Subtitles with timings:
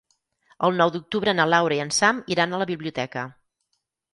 [0.67, 3.29] El nou d'octubre na Laura i en Sam iran a la biblioteca.